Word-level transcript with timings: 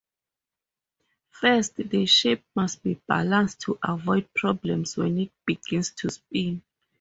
First, 1.29 1.75
the 1.75 2.07
shape 2.07 2.43
must 2.55 2.81
be 2.81 2.95
balanced 3.07 3.59
to 3.61 3.77
avoid 3.83 4.33
problems 4.33 4.97
when 4.97 5.19
it 5.19 5.31
begins 5.45 5.91
to 5.91 6.09
spin. 6.09 6.63